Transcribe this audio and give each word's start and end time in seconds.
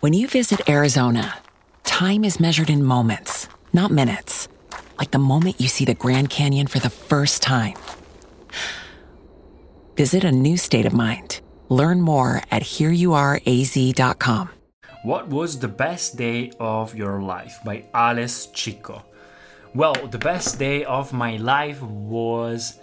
When 0.00 0.12
you 0.12 0.28
visit 0.28 0.68
Arizona, 0.70 1.38
time 1.82 2.22
is 2.22 2.38
measured 2.38 2.70
in 2.70 2.84
moments, 2.84 3.48
not 3.72 3.90
minutes. 3.90 4.46
Like 4.96 5.10
the 5.10 5.18
moment 5.18 5.60
you 5.60 5.66
see 5.66 5.84
the 5.84 5.94
Grand 5.94 6.30
Canyon 6.30 6.68
for 6.68 6.78
the 6.78 6.88
first 6.88 7.42
time. 7.42 7.74
Visit 9.96 10.22
a 10.22 10.30
new 10.30 10.56
state 10.56 10.86
of 10.86 10.92
mind. 10.92 11.40
Learn 11.68 12.00
more 12.00 12.42
at 12.52 12.62
hereyouareaz.com. 12.62 14.50
What 15.02 15.30
was 15.30 15.58
the 15.58 15.66
best 15.66 16.16
day 16.16 16.52
of 16.60 16.94
your 16.94 17.20
life 17.20 17.58
by 17.64 17.86
Ales 17.92 18.46
Chico? 18.54 19.04
Well, 19.74 19.94
the 19.94 20.18
best 20.18 20.60
day 20.60 20.84
of 20.84 21.12
my 21.12 21.38
life 21.38 21.82
was 21.82 22.78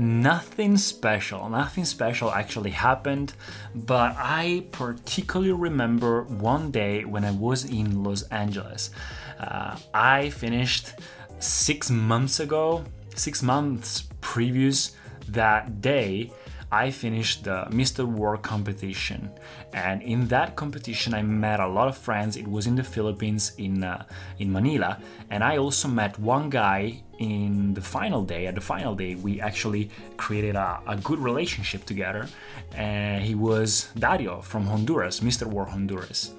nothing 0.00 0.78
special. 0.78 1.48
Nothing 1.48 1.84
special 1.84 2.32
actually 2.32 2.70
happened, 2.70 3.34
but 3.74 4.16
I 4.16 4.64
particularly 4.72 5.52
remember 5.52 6.24
one 6.24 6.70
day 6.70 7.04
when 7.04 7.24
I 7.24 7.30
was 7.32 7.64
in 7.64 8.02
Los 8.02 8.22
Angeles. 8.24 8.90
Uh, 9.38 9.76
I 9.92 10.30
finished 10.30 10.94
six 11.38 11.90
months 11.90 12.40
ago, 12.40 12.84
six 13.14 13.42
months 13.42 14.04
previous 14.20 14.96
that 15.28 15.80
day 15.80 16.32
I 16.72 16.90
finished 16.90 17.44
the 17.44 17.66
Mr. 17.70 18.04
World 18.04 18.42
competition, 18.42 19.30
and 19.72 20.02
in 20.02 20.28
that 20.28 20.54
competition, 20.54 21.14
I 21.14 21.22
met 21.22 21.58
a 21.58 21.66
lot 21.66 21.88
of 21.88 21.96
friends. 21.98 22.36
It 22.36 22.46
was 22.46 22.66
in 22.66 22.76
the 22.76 22.84
Philippines, 22.84 23.52
in 23.58 23.82
uh, 23.82 24.04
in 24.38 24.52
Manila, 24.52 24.98
and 25.30 25.42
I 25.42 25.56
also 25.56 25.88
met 25.88 26.18
one 26.18 26.48
guy 26.48 27.02
in 27.18 27.74
the 27.74 27.80
final 27.80 28.22
day. 28.24 28.46
At 28.46 28.54
the 28.54 28.60
final 28.60 28.94
day, 28.94 29.16
we 29.16 29.40
actually 29.40 29.90
created 30.16 30.54
a, 30.54 30.80
a 30.86 30.96
good 30.96 31.18
relationship 31.18 31.84
together, 31.86 32.28
and 32.76 33.24
he 33.24 33.34
was 33.34 33.88
Dario 33.98 34.40
from 34.40 34.66
Honduras, 34.66 35.20
Mr. 35.20 35.46
World 35.46 35.70
Honduras 35.70 36.34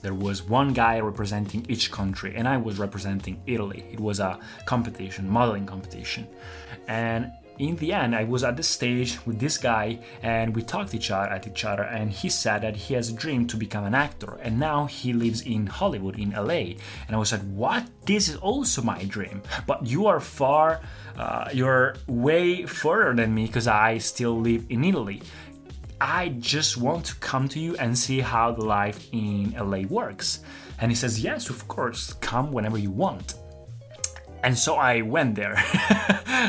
there 0.00 0.14
was 0.14 0.44
one 0.44 0.72
guy 0.72 1.00
representing 1.00 1.66
each 1.68 1.90
country 1.90 2.34
and 2.36 2.46
i 2.46 2.56
was 2.56 2.78
representing 2.78 3.40
italy 3.46 3.84
it 3.90 3.98
was 3.98 4.20
a 4.20 4.38
competition 4.64 5.28
modeling 5.28 5.66
competition 5.66 6.24
and 6.86 7.32
in 7.58 7.76
the 7.76 7.92
end, 7.92 8.14
I 8.14 8.24
was 8.24 8.44
at 8.44 8.56
the 8.56 8.62
stage 8.62 9.18
with 9.26 9.40
this 9.40 9.58
guy 9.58 9.98
and 10.22 10.54
we 10.54 10.62
talked 10.62 10.94
each 10.94 11.10
other 11.10 11.28
at 11.28 11.46
each 11.46 11.64
other 11.64 11.82
and 11.82 12.10
he 12.10 12.28
said 12.28 12.62
that 12.62 12.76
he 12.76 12.94
has 12.94 13.10
a 13.10 13.12
dream 13.12 13.46
to 13.48 13.56
become 13.56 13.84
an 13.84 13.94
actor 13.94 14.38
and 14.42 14.58
now 14.58 14.86
he 14.86 15.12
lives 15.12 15.42
in 15.42 15.66
Hollywood 15.66 16.18
in 16.18 16.30
LA 16.30 16.78
and 17.06 17.10
I 17.10 17.16
was 17.16 17.32
like 17.32 17.42
what? 17.42 17.88
This 18.06 18.28
is 18.28 18.36
also 18.36 18.82
my 18.82 19.04
dream. 19.04 19.42
But 19.66 19.86
you 19.86 20.06
are 20.06 20.20
far 20.20 20.80
uh, 21.16 21.48
you're 21.52 21.96
way 22.06 22.64
further 22.64 23.12
than 23.12 23.34
me 23.34 23.46
because 23.46 23.66
I 23.66 23.98
still 23.98 24.38
live 24.38 24.64
in 24.68 24.84
Italy. 24.84 25.20
I 26.00 26.28
just 26.38 26.76
want 26.76 27.06
to 27.06 27.16
come 27.16 27.48
to 27.48 27.58
you 27.58 27.76
and 27.76 27.98
see 27.98 28.20
how 28.20 28.52
the 28.52 28.64
life 28.64 29.08
in 29.12 29.52
LA 29.58 29.80
works. 29.88 30.40
And 30.80 30.92
he 30.92 30.94
says 30.94 31.20
yes 31.20 31.50
of 31.50 31.66
course. 31.66 32.12
Come 32.20 32.52
whenever 32.52 32.78
you 32.78 32.92
want 32.92 33.34
and 34.42 34.56
so 34.56 34.76
I 34.76 35.02
went 35.02 35.34
there. 35.34 35.54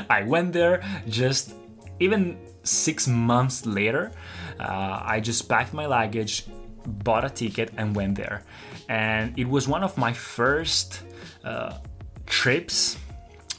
I 0.10 0.24
went 0.26 0.54
there 0.54 0.84
just 1.08 1.54
even 2.00 2.38
six 2.64 3.08
months 3.08 3.66
later. 3.66 4.12
Uh, 4.60 5.02
I 5.04 5.20
just 5.20 5.48
packed 5.48 5.74
my 5.74 5.86
luggage, 5.86 6.46
bought 6.86 7.26
a 7.26 7.30
ticket, 7.30 7.72
and 7.78 7.96
went 7.96 8.16
there. 8.16 8.44
And 8.88 9.38
it 9.38 9.48
was 9.48 9.68
one 9.68 9.84
of 9.84 9.98
my 9.98 10.14
first 10.14 11.04
uh, 11.44 11.78
trips 12.26 12.98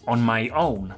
on 0.06 0.20
my 0.20 0.48
own. 0.48 0.94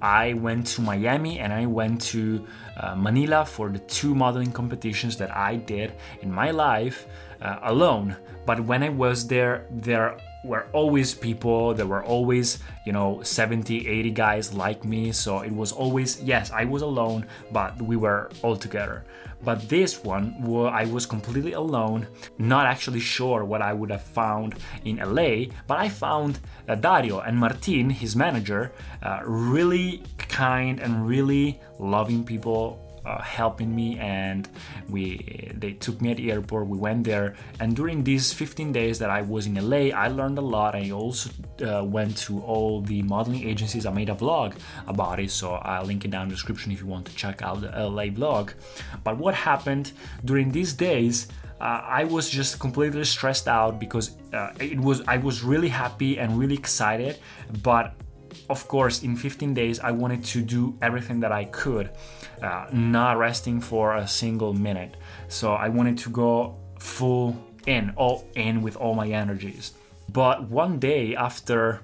I 0.00 0.34
went 0.34 0.66
to 0.68 0.80
Miami 0.80 1.40
and 1.40 1.52
I 1.52 1.66
went 1.66 2.00
to 2.12 2.46
uh, 2.76 2.94
Manila 2.94 3.44
for 3.44 3.68
the 3.68 3.80
two 3.80 4.14
modeling 4.14 4.52
competitions 4.52 5.16
that 5.16 5.36
I 5.36 5.56
did 5.56 5.92
in 6.22 6.30
my 6.30 6.52
life 6.52 7.06
uh, 7.42 7.58
alone. 7.62 8.16
But 8.46 8.60
when 8.60 8.82
I 8.82 8.90
was 8.90 9.26
there, 9.26 9.66
there 9.70 10.16
were 10.44 10.66
always 10.72 11.14
people 11.14 11.74
there 11.74 11.86
were 11.86 12.04
always 12.04 12.58
you 12.84 12.92
know 12.92 13.20
70 13.22 13.88
80 13.88 14.10
guys 14.10 14.54
like 14.54 14.84
me 14.84 15.12
so 15.12 15.40
it 15.40 15.52
was 15.52 15.72
always 15.72 16.22
yes 16.22 16.50
i 16.52 16.64
was 16.64 16.82
alone 16.82 17.26
but 17.52 17.80
we 17.82 17.96
were 17.96 18.30
all 18.42 18.56
together. 18.56 19.04
But 19.44 19.68
this 19.68 20.02
one 20.02 20.34
i 20.72 20.84
was 20.84 21.06
completely 21.06 21.52
alone 21.52 22.08
not 22.38 22.66
actually 22.66 22.98
sure 22.98 23.44
what 23.44 23.62
i 23.62 23.72
would 23.72 23.90
have 23.90 24.02
found 24.02 24.56
in 24.84 24.96
la 24.96 25.44
but 25.68 25.78
i 25.78 25.88
found 25.88 26.40
uh, 26.68 26.74
dario 26.74 27.20
and 27.20 27.38
martin 27.38 27.88
his 27.88 28.16
manager 28.16 28.72
uh, 29.02 29.20
really 29.24 30.02
kind 30.16 30.80
and 30.80 31.06
really 31.06 31.60
loving 31.78 32.24
people 32.24 32.87
uh, 33.08 33.22
helping 33.22 33.70
me 33.80 33.88
and 33.98 34.48
we 34.88 35.02
they 35.62 35.72
took 35.84 35.96
me 36.02 36.10
at 36.12 36.18
the 36.18 36.30
airport 36.30 36.66
we 36.66 36.78
went 36.88 37.04
there. 37.04 37.28
And 37.60 37.68
during 37.74 38.04
these 38.04 38.32
15 38.32 38.72
days 38.72 38.98
that 38.98 39.10
i 39.18 39.22
was 39.22 39.46
in 39.46 39.54
la 39.72 39.82
i 40.04 40.08
learned 40.08 40.38
a 40.38 40.46
lot. 40.56 40.74
I 40.74 40.90
also 40.90 41.30
uh, 41.70 41.84
went 41.84 42.16
to 42.26 42.32
all 42.40 42.80
the 42.82 43.00
modeling 43.02 43.42
agencies. 43.52 43.86
I 43.86 43.92
made 44.00 44.10
a 44.16 44.18
vlog 44.24 44.50
about 44.86 45.20
it 45.20 45.30
so 45.30 45.46
i'll 45.70 45.84
link 45.84 46.04
it 46.04 46.10
down 46.10 46.24
in 46.24 46.28
the 46.28 46.34
description 46.34 46.72
if 46.72 46.80
you 46.82 46.86
want 46.86 47.06
to 47.06 47.14
check 47.22 47.42
out 47.42 47.60
the 47.60 47.70
la 47.98 48.04
vlog 48.18 48.46
but 49.04 49.16
what 49.16 49.34
happened 49.34 49.92
during 50.24 50.50
these 50.58 50.72
days 50.72 51.28
uh, 51.60 51.82
I 52.00 52.04
was 52.04 52.30
just 52.30 52.60
completely 52.60 53.04
stressed 53.04 53.48
out 53.48 53.80
because 53.80 54.12
uh, 54.32 54.52
it 54.60 54.78
was 54.78 55.02
I 55.08 55.16
was 55.16 55.42
really 55.42 55.68
happy 55.68 56.18
and 56.18 56.38
really 56.38 56.54
excited, 56.54 57.18
but 57.64 57.94
of 58.48 58.68
course, 58.68 59.02
in 59.02 59.16
15 59.16 59.54
days, 59.54 59.80
I 59.80 59.90
wanted 59.90 60.24
to 60.26 60.42
do 60.42 60.76
everything 60.80 61.20
that 61.20 61.32
I 61.32 61.44
could, 61.44 61.90
uh, 62.42 62.66
not 62.72 63.18
resting 63.18 63.60
for 63.60 63.96
a 63.96 64.06
single 64.06 64.54
minute. 64.54 64.96
So 65.28 65.52
I 65.52 65.68
wanted 65.68 65.98
to 65.98 66.10
go 66.10 66.56
full 66.78 67.36
in, 67.66 67.92
all 67.96 68.26
in 68.34 68.62
with 68.62 68.76
all 68.76 68.94
my 68.94 69.08
energies. 69.08 69.72
But 70.10 70.48
one 70.48 70.78
day, 70.78 71.14
after 71.14 71.82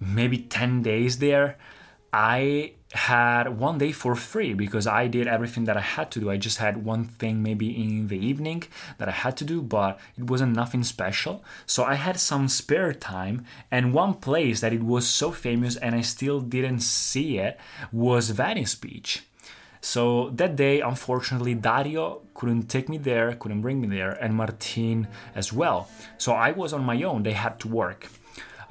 maybe 0.00 0.38
10 0.38 0.82
days 0.82 1.18
there, 1.18 1.56
I 2.12 2.74
had 2.94 3.58
one 3.58 3.78
day 3.78 3.92
for 3.92 4.14
free 4.14 4.52
because 4.52 4.86
I 4.86 5.06
did 5.06 5.26
everything 5.26 5.64
that 5.64 5.76
I 5.76 5.80
had 5.80 6.10
to 6.12 6.20
do. 6.20 6.30
I 6.30 6.36
just 6.36 6.58
had 6.58 6.84
one 6.84 7.04
thing 7.04 7.42
maybe 7.42 7.70
in 7.70 8.08
the 8.08 8.18
evening 8.18 8.64
that 8.98 9.08
I 9.08 9.12
had 9.12 9.36
to 9.38 9.44
do, 9.44 9.62
but 9.62 9.98
it 10.18 10.24
wasn't 10.24 10.54
nothing 10.54 10.84
special. 10.84 11.42
So 11.66 11.84
I 11.84 11.94
had 11.94 12.20
some 12.20 12.48
spare 12.48 12.92
time, 12.92 13.44
and 13.70 13.94
one 13.94 14.14
place 14.14 14.60
that 14.60 14.72
it 14.72 14.82
was 14.82 15.06
so 15.06 15.30
famous 15.30 15.76
and 15.76 15.94
I 15.94 16.02
still 16.02 16.40
didn't 16.40 16.80
see 16.80 17.38
it 17.38 17.58
was 17.90 18.30
Venice 18.30 18.74
Beach. 18.74 19.22
So 19.80 20.30
that 20.30 20.54
day, 20.54 20.80
unfortunately, 20.80 21.54
Dario 21.54 22.22
couldn't 22.34 22.68
take 22.68 22.88
me 22.88 22.98
there, 22.98 23.34
couldn't 23.34 23.62
bring 23.62 23.80
me 23.80 23.88
there, 23.88 24.12
and 24.12 24.34
Martin 24.34 25.08
as 25.34 25.52
well. 25.52 25.88
So 26.18 26.34
I 26.34 26.52
was 26.52 26.72
on 26.72 26.84
my 26.84 27.02
own, 27.02 27.24
they 27.24 27.32
had 27.32 27.58
to 27.60 27.68
work. 27.68 28.08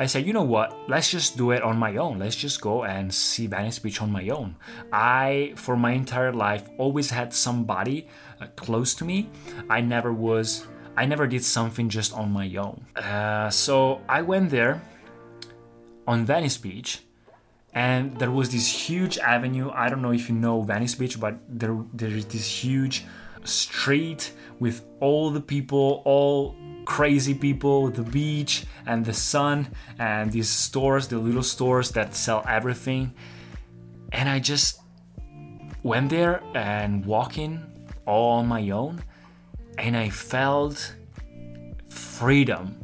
I 0.02 0.08
said, 0.08 0.26
you 0.26 0.34
know 0.34 0.42
what? 0.42 0.90
Let's 0.90 1.12
just 1.12 1.38
do 1.38 1.52
it 1.52 1.62
on 1.62 1.78
my 1.78 1.98
own. 1.98 2.18
Let's 2.18 2.36
just 2.36 2.60
go 2.60 2.86
and 2.86 3.14
see 3.14 3.46
Venice 3.46 3.78
Beach 3.78 4.02
on 4.02 4.12
my 4.12 4.30
own. 4.30 4.56
I, 4.92 5.54
for 5.56 5.78
my 5.78 5.92
entire 5.92 6.34
life, 6.34 6.68
always 6.80 7.12
had 7.12 7.32
somebody 7.36 8.08
uh, 8.42 8.48
close 8.56 8.96
to 8.96 9.06
me. 9.06 9.30
I 9.70 9.82
never 9.82 10.12
was, 10.12 10.66
I 10.98 11.06
never 11.06 11.28
did 11.28 11.44
something 11.44 11.88
just 11.88 12.14
on 12.14 12.32
my 12.32 12.50
own. 12.56 12.84
Uh, 12.96 13.52
so 13.52 14.02
I 14.10 14.24
went 14.24 14.50
there 14.50 14.82
on 16.08 16.26
Venice 16.26 16.58
Beach 16.58 17.04
and 17.76 18.18
there 18.18 18.32
was 18.32 18.50
this 18.50 18.68
huge 18.90 19.20
avenue. 19.20 19.70
I 19.70 19.88
don't 19.88 20.02
know 20.02 20.14
if 20.14 20.30
you 20.30 20.34
know 20.34 20.64
Venice 20.64 20.96
Beach, 20.96 21.20
but 21.20 21.36
there 21.48 21.78
there 21.94 22.10
is 22.10 22.26
this 22.26 22.48
huge 22.64 23.06
street 23.44 24.34
with 24.60 24.84
all 25.00 25.30
the 25.30 25.42
people, 25.42 26.02
all 26.06 26.56
crazy 26.86 27.34
people, 27.34 27.90
the 27.90 28.04
beach 28.04 28.66
and 28.86 29.06
the 29.06 29.14
sun, 29.14 29.68
and 30.00 30.32
these 30.32 30.50
stores, 30.50 31.08
the 31.08 31.18
little 31.18 31.44
stores 31.44 31.92
that 31.92 32.16
sell 32.16 32.44
everything. 32.48 33.14
And 34.12 34.28
I 34.30 34.40
just 34.40 34.82
went 35.84 36.10
there 36.10 36.42
and 36.54 37.06
walking 37.06 37.64
all 38.06 38.40
on 38.40 38.48
my 38.48 38.70
own, 38.70 39.04
and 39.78 39.96
I 39.96 40.10
felt 40.10 40.96
freedom. 41.88 42.84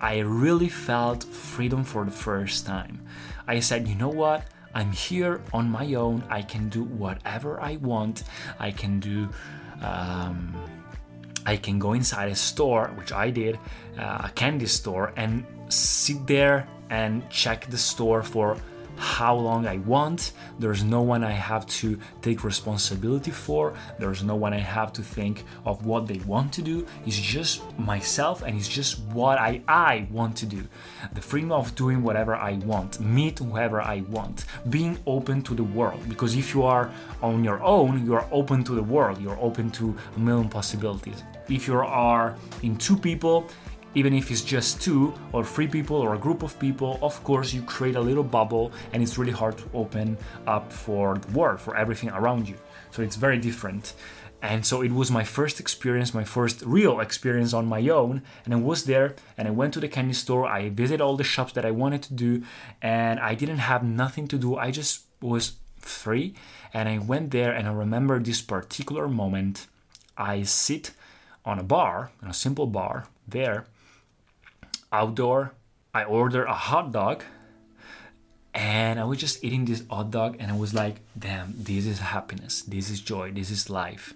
I 0.00 0.18
really 0.18 0.68
felt 0.68 1.24
freedom 1.24 1.84
for 1.84 2.04
the 2.04 2.10
first 2.10 2.66
time. 2.66 3.04
I 3.46 3.60
said, 3.60 3.88
you 3.88 3.94
know 3.94 4.08
what? 4.08 4.46
I'm 4.74 4.92
here 4.92 5.40
on 5.52 5.70
my 5.70 5.94
own. 5.94 6.22
I 6.28 6.42
can 6.42 6.68
do 6.68 6.84
whatever 6.84 7.60
I 7.60 7.76
want. 7.76 8.22
I 8.60 8.70
can 8.70 9.00
do. 9.00 9.28
Um, 9.82 10.54
I 11.48 11.56
can 11.56 11.78
go 11.78 11.94
inside 11.94 12.28
a 12.30 12.36
store, 12.36 12.88
which 12.98 13.10
I 13.10 13.30
did, 13.30 13.58
uh, 13.96 14.28
a 14.28 14.30
candy 14.34 14.66
store, 14.66 15.14
and 15.16 15.46
sit 15.70 16.26
there 16.26 16.68
and 16.90 17.12
check 17.30 17.70
the 17.70 17.78
store 17.78 18.22
for 18.22 18.58
how 18.98 19.34
long 19.34 19.66
I 19.66 19.78
want. 19.78 20.32
There's 20.58 20.82
no 20.84 21.02
one 21.02 21.24
I 21.24 21.32
have 21.32 21.66
to 21.66 21.98
take 22.20 22.44
responsibility 22.44 23.30
for. 23.30 23.74
There's 23.98 24.22
no 24.22 24.36
one 24.36 24.52
I 24.52 24.58
have 24.58 24.92
to 24.94 25.02
think 25.02 25.44
of 25.64 25.86
what 25.86 26.06
they 26.06 26.18
want 26.18 26.52
to 26.54 26.62
do. 26.62 26.86
It's 27.06 27.16
just 27.16 27.62
myself 27.78 28.42
and 28.42 28.56
it's 28.56 28.68
just 28.68 28.98
what 29.12 29.38
I, 29.38 29.62
I 29.68 30.08
want 30.10 30.36
to 30.38 30.46
do. 30.46 30.64
The 31.12 31.20
freedom 31.20 31.52
of 31.52 31.74
doing 31.74 32.02
whatever 32.02 32.34
I 32.34 32.54
want, 32.54 33.00
meet 33.00 33.38
whoever 33.38 33.80
I 33.80 34.00
want, 34.02 34.44
being 34.68 34.98
open 35.06 35.42
to 35.42 35.54
the 35.54 35.64
world. 35.64 36.06
Because 36.08 36.36
if 36.36 36.54
you 36.54 36.64
are 36.64 36.90
on 37.22 37.44
your 37.44 37.62
own, 37.62 38.04
you 38.04 38.14
are 38.14 38.26
open 38.32 38.64
to 38.64 38.74
the 38.74 38.82
world, 38.82 39.20
you're 39.20 39.38
open 39.40 39.70
to 39.72 39.96
a 40.16 40.18
million 40.18 40.48
possibilities. 40.48 41.22
If 41.48 41.66
you 41.66 41.78
are 41.78 42.36
in 42.62 42.76
two 42.76 42.96
people, 42.96 43.48
even 43.94 44.12
if 44.12 44.30
it's 44.30 44.42
just 44.42 44.80
two 44.80 45.14
or 45.32 45.44
three 45.44 45.66
people 45.66 45.96
or 45.96 46.14
a 46.14 46.18
group 46.18 46.42
of 46.42 46.58
people, 46.58 46.98
of 47.02 47.22
course, 47.24 47.52
you 47.52 47.62
create 47.62 47.96
a 47.96 48.00
little 48.00 48.24
bubble 48.24 48.72
and 48.92 49.02
it's 49.02 49.18
really 49.18 49.32
hard 49.32 49.56
to 49.58 49.64
open 49.74 50.16
up 50.46 50.72
for 50.72 51.16
the 51.18 51.32
world, 51.32 51.60
for 51.60 51.76
everything 51.76 52.10
around 52.10 52.48
you. 52.48 52.56
So 52.90 53.02
it's 53.02 53.16
very 53.16 53.38
different. 53.38 53.94
And 54.40 54.64
so 54.64 54.82
it 54.82 54.92
was 54.92 55.10
my 55.10 55.24
first 55.24 55.58
experience, 55.58 56.14
my 56.14 56.22
first 56.22 56.62
real 56.62 57.00
experience 57.00 57.52
on 57.52 57.66
my 57.66 57.88
own. 57.88 58.22
And 58.44 58.54
I 58.54 58.58
was 58.58 58.84
there 58.84 59.16
and 59.36 59.48
I 59.48 59.50
went 59.50 59.74
to 59.74 59.80
the 59.80 59.88
candy 59.88 60.14
store. 60.14 60.46
I 60.46 60.68
visited 60.68 61.00
all 61.00 61.16
the 61.16 61.24
shops 61.24 61.52
that 61.54 61.64
I 61.64 61.72
wanted 61.72 62.02
to 62.04 62.14
do 62.14 62.42
and 62.80 63.18
I 63.18 63.34
didn't 63.34 63.58
have 63.58 63.82
nothing 63.82 64.28
to 64.28 64.38
do. 64.38 64.56
I 64.56 64.70
just 64.70 65.06
was 65.20 65.52
free. 65.78 66.34
And 66.72 66.88
I 66.88 66.98
went 66.98 67.30
there 67.30 67.52
and 67.52 67.66
I 67.66 67.72
remember 67.72 68.20
this 68.20 68.42
particular 68.42 69.08
moment. 69.08 69.66
I 70.16 70.42
sit 70.42 70.92
on 71.44 71.58
a 71.58 71.64
bar, 71.64 72.10
on 72.22 72.28
a 72.28 72.34
simple 72.34 72.66
bar 72.66 73.06
there 73.26 73.66
outdoor. 74.92 75.54
I 75.94 76.04
ordered 76.04 76.46
a 76.46 76.54
hot 76.54 76.92
dog 76.92 77.24
and 78.54 78.98
I 79.00 79.04
was 79.04 79.18
just 79.18 79.42
eating 79.44 79.64
this 79.64 79.82
hot 79.90 80.10
dog 80.10 80.36
and 80.38 80.50
I 80.50 80.56
was 80.56 80.74
like, 80.74 81.00
damn, 81.18 81.54
this 81.56 81.86
is 81.86 81.98
happiness, 81.98 82.62
this 82.62 82.90
is 82.90 83.00
joy, 83.00 83.32
this 83.32 83.50
is 83.50 83.70
life. 83.70 84.14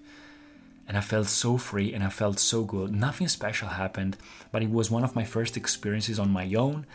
And 0.88 0.96
I 0.96 1.00
felt 1.00 1.28
so 1.28 1.58
free 1.58 1.94
and 1.94 2.02
I 2.02 2.08
felt 2.08 2.38
so 2.38 2.64
good. 2.64 2.92
Nothing 2.92 3.28
special 3.28 3.68
happened, 3.68 4.16
but 4.50 4.62
it 4.62 4.70
was 4.70 4.90
one 4.90 5.04
of 5.04 5.14
my 5.14 5.24
first 5.24 5.56
experiences 5.56 6.18
on 6.18 6.30
my 6.30 6.52
own 6.54 6.86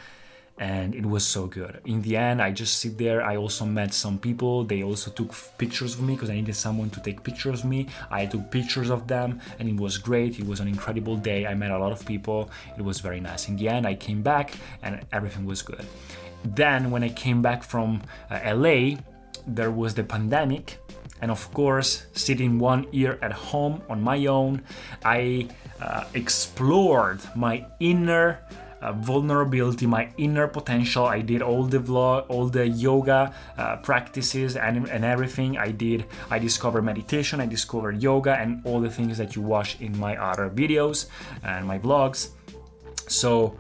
and 0.58 0.96
it 0.96 1.06
was 1.06 1.26
so 1.26 1.46
good. 1.46 1.82
In 1.86 2.02
the 2.02 2.18
end, 2.18 2.42
I 2.42 2.52
just 2.52 2.80
sit 2.80 2.98
there. 2.98 3.22
I 3.22 3.38
also 3.38 3.66
met 3.66 3.94
some 3.94 4.18
people. 4.18 4.64
They 4.64 4.82
also 4.82 5.12
took 5.12 5.34
pictures 5.58 5.94
of 5.94 6.02
me 6.02 6.16
because 6.16 6.30
I 6.30 6.34
needed 6.34 6.56
someone 6.56 6.90
to 6.92 7.00
take 7.00 7.24
pictures 7.24 7.60
of 7.60 7.66
me. 7.66 7.88
I 8.10 8.26
took 8.26 8.50
pictures 8.50 8.90
of 8.90 9.08
them, 9.08 9.40
and 9.60 9.70
it 9.70 9.76
was 9.76 9.98
great. 9.98 10.40
It 10.40 10.48
was 10.48 10.60
an 10.60 10.68
incredible 10.68 11.16
day. 11.16 11.46
I 11.46 11.54
met 11.54 11.72
a 11.72 11.78
lot 11.78 11.92
of 11.92 12.06
people. 12.06 12.50
It 12.78 12.82
was 12.82 13.00
very 13.02 13.20
nice. 13.20 13.48
In 13.48 13.56
the 13.56 13.70
end, 13.70 13.86
I 13.86 13.94
came 13.94 14.22
back, 14.24 14.54
and 14.82 15.06
everything 15.12 15.46
was 15.46 15.62
good. 15.62 15.86
Then, 16.44 16.90
when 16.90 17.04
I 17.04 17.10
came 17.10 17.42
back 17.42 17.64
from 17.64 18.02
uh, 18.32 18.40
LA, 18.56 18.98
there 19.46 19.72
was 19.72 19.94
the 19.94 20.04
pandemic. 20.04 20.80
And 21.22 21.32
of 21.32 21.52
course, 21.54 22.06
sitting 22.14 22.60
one 22.60 22.86
year 22.92 23.18
at 23.22 23.32
home 23.32 23.82
on 23.90 24.02
my 24.02 24.26
own, 24.28 24.62
I 25.04 25.48
uh, 25.82 26.06
explored 26.14 27.20
my 27.36 27.66
inner 27.80 28.40
uh, 28.82 28.94
vulnerability, 28.94 29.86
my 29.86 30.10
inner 30.18 30.48
potential. 30.48 31.06
I 31.06 31.22
did 31.22 31.42
all 31.42 31.64
the 31.64 31.80
vlog, 31.80 32.26
all 32.30 32.48
the 32.48 32.68
yoga 32.68 33.34
uh, 33.58 33.78
practices 33.78 34.56
and, 34.56 34.90
and 34.90 35.04
everything. 35.04 35.58
I 35.58 35.72
did. 35.72 36.06
I 36.30 36.40
discovered 36.40 36.84
meditation. 36.84 37.40
I 37.40 37.46
discovered 37.46 38.02
yoga 38.02 38.36
and 38.36 38.62
all 38.66 38.80
the 38.80 38.90
things 38.90 39.18
that 39.18 39.36
you 39.36 39.42
watch 39.42 39.80
in 39.82 39.98
my 39.98 40.16
other 40.18 40.50
videos 40.50 41.08
and 41.44 41.66
my 41.66 41.80
vlogs. 41.80 42.30
So 43.08 43.58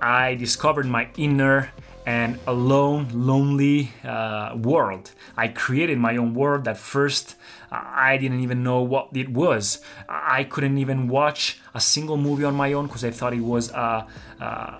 I 0.00 0.34
discovered 0.34 0.86
my 0.86 1.08
inner 1.16 1.70
and 2.08 2.38
alone, 2.46 3.06
lonely 3.12 3.92
uh, 4.02 4.56
world. 4.56 5.12
I 5.36 5.48
created 5.48 5.98
my 5.98 6.16
own 6.16 6.32
world 6.34 6.64
that 6.64 6.78
first 6.78 7.36
I 7.70 8.16
didn't 8.16 8.40
even 8.40 8.62
know 8.62 8.80
what 8.80 9.10
it 9.12 9.28
was. 9.28 9.82
I 10.08 10.44
couldn't 10.44 10.78
even 10.78 11.08
watch 11.08 11.60
a 11.74 11.80
single 11.80 12.16
movie 12.16 12.44
on 12.44 12.54
my 12.54 12.72
own 12.72 12.86
because 12.86 13.04
I 13.04 13.10
thought 13.10 13.34
it 13.34 13.46
was 13.54 13.70
a, 13.72 14.06
uh, 14.40 14.78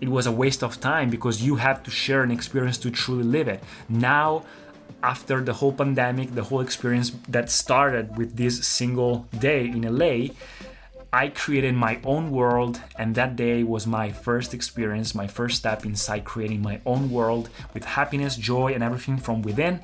it 0.00 0.08
was 0.08 0.26
a 0.28 0.30
waste 0.42 0.62
of 0.62 0.78
time 0.78 1.10
because 1.10 1.42
you 1.42 1.56
have 1.56 1.82
to 1.82 1.90
share 1.90 2.22
an 2.22 2.30
experience 2.30 2.78
to 2.78 2.92
truly 2.92 3.24
live 3.24 3.48
it. 3.48 3.60
Now, 3.88 4.44
after 5.02 5.40
the 5.40 5.54
whole 5.54 5.72
pandemic, 5.72 6.36
the 6.36 6.44
whole 6.44 6.60
experience 6.60 7.10
that 7.28 7.50
started 7.50 8.16
with 8.16 8.36
this 8.36 8.64
single 8.64 9.26
day 9.36 9.64
in 9.64 9.82
LA, 9.82 10.28
I 11.16 11.28
created 11.28 11.74
my 11.74 11.98
own 12.04 12.30
world, 12.30 12.78
and 12.98 13.14
that 13.14 13.36
day 13.36 13.62
was 13.62 13.86
my 13.86 14.12
first 14.12 14.52
experience, 14.52 15.14
my 15.14 15.26
first 15.26 15.56
step 15.56 15.86
inside 15.86 16.26
creating 16.26 16.60
my 16.60 16.78
own 16.84 17.10
world 17.10 17.48
with 17.72 17.86
happiness, 17.86 18.36
joy, 18.36 18.74
and 18.74 18.82
everything 18.84 19.16
from 19.16 19.40
within 19.40 19.80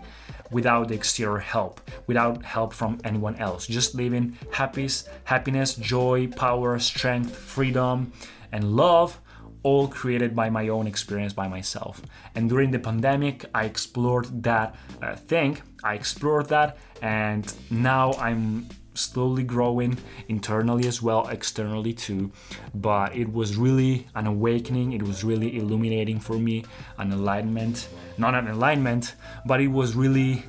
without 0.51 0.89
the 0.89 0.95
exterior 0.95 1.39
help, 1.39 1.81
without 2.07 2.45
help 2.45 2.75
from 2.75 2.99
anyone 3.03 3.35
else. 3.37 3.67
Just 3.67 3.95
living 3.95 4.37
happiness, 4.53 5.09
happiness, 5.25 5.75
joy, 5.75 6.27
power, 6.27 6.79
strength, 6.79 7.35
freedom, 7.35 8.13
and 8.53 8.77
love 8.77 9.19
all 9.63 9.89
created 9.89 10.37
by 10.37 10.51
my 10.51 10.69
own 10.69 10.87
experience 10.87 11.33
by 11.33 11.49
myself. 11.49 12.03
And 12.35 12.47
during 12.51 12.73
the 12.73 12.79
pandemic, 12.79 13.47
I 13.55 13.65
explored 13.65 14.43
that 14.43 14.75
uh, 15.01 15.17
thing. 15.17 15.63
I 15.83 15.95
explored 15.95 16.51
that, 16.51 16.77
and 17.01 17.51
now 17.71 18.13
I'm 18.21 18.69
slowly 18.95 19.43
growing 19.43 19.99
internally 20.29 20.87
as 20.87 21.03
well, 21.03 21.29
externally 21.29 21.93
too. 21.93 22.31
But 22.75 23.15
it 23.15 23.33
was 23.33 23.57
really 23.57 24.07
an 24.15 24.27
awakening, 24.27 24.93
it 24.93 25.03
was 25.03 25.25
really 25.25 25.57
illuminating 25.57 26.21
for 26.21 26.39
me, 26.39 26.65
an 26.99 27.13
enlightenment. 27.13 27.89
Not 28.19 28.35
an 28.35 28.49
enlightenment, 28.49 29.15
but 29.47 29.61
it 29.61 29.69
was 29.69 29.95
really 29.95 30.45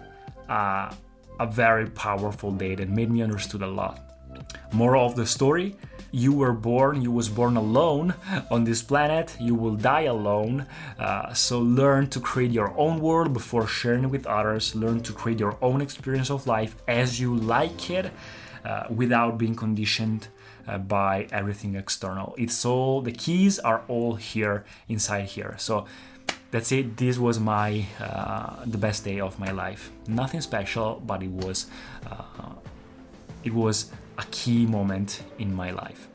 uh, 0.49 0.93
a 1.39 1.47
very 1.47 1.89
powerful 1.89 2.51
day 2.51 2.75
that 2.75 2.89
made 2.89 3.09
me 3.09 3.21
understood 3.21 3.61
a 3.61 3.67
lot. 3.67 3.99
Moral 4.71 5.05
of 5.05 5.15
the 5.15 5.25
story 5.25 5.75
you 6.13 6.31
were 6.31 6.53
born, 6.53 7.01
you 7.01 7.11
was 7.11 7.27
born 7.27 7.57
alone 7.57 8.13
on 8.51 8.63
this 8.63 8.83
planet, 8.83 9.35
you 9.39 9.55
will 9.55 9.75
die 9.75 10.03
alone. 10.03 10.67
Uh, 10.99 11.33
so 11.33 11.59
learn 11.59 12.07
to 12.07 12.19
create 12.19 12.51
your 12.51 12.71
own 12.77 13.01
world 13.01 13.33
before 13.33 13.67
sharing 13.67 14.03
it 14.03 14.11
with 14.11 14.27
others. 14.27 14.75
Learn 14.75 15.01
to 15.01 15.11
create 15.11 15.39
your 15.39 15.57
own 15.59 15.81
experience 15.81 16.29
of 16.29 16.45
life 16.45 16.75
as 16.87 17.19
you 17.19 17.35
like 17.35 17.89
it, 17.89 18.11
uh, 18.63 18.85
without 18.89 19.39
being 19.39 19.55
conditioned 19.55 20.27
uh, 20.67 20.77
by 20.77 21.27
everything 21.31 21.75
external. 21.75 22.35
It's 22.37 22.63
all 22.63 23.01
the 23.01 23.11
keys 23.11 23.57
are 23.57 23.81
all 23.87 24.15
here 24.15 24.65
inside 24.87 25.25
here. 25.25 25.55
So 25.57 25.85
that's 26.51 26.71
it. 26.71 26.95
This 26.97 27.17
was 27.17 27.39
my 27.39 27.87
uh, 27.99 28.63
the 28.65 28.77
best 28.77 29.03
day 29.03 29.19
of 29.19 29.39
my 29.39 29.51
life. 29.51 29.89
Nothing 30.07 30.41
special, 30.41 31.01
but 31.03 31.23
it 31.23 31.31
was 31.31 31.65
uh, 32.05 32.53
it 33.43 33.53
was 33.53 33.91
a 34.17 34.23
key 34.31 34.65
moment 34.65 35.23
in 35.39 35.53
my 35.53 35.71
life. 35.71 36.07